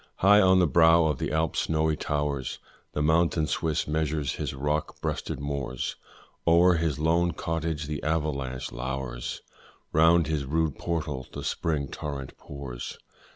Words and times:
High 0.15 0.41
on 0.41 0.57
the 0.57 0.65
brow 0.65 1.05
of 1.05 1.19
the 1.19 1.31
Alps' 1.31 1.59
snowy 1.59 1.95
towers 1.95 2.57
The 2.93 3.03
mountain 3.03 3.45
Swiss 3.45 3.87
measures 3.87 4.33
his 4.33 4.51
rock 4.51 4.99
breasted 4.99 5.39
moors, 5.39 5.95
O'er 6.47 6.73
his 6.77 6.97
lone 6.97 7.33
cottage 7.33 7.85
the 7.85 8.01
avalanche 8.01 8.71
lowers, 8.71 9.43
Round 9.93 10.27
its 10.27 10.41
rude 10.41 10.79
portal 10.79 11.27
the 11.31 11.43
spring 11.43 11.87
torrent 11.87 12.35
pours. 12.39 12.97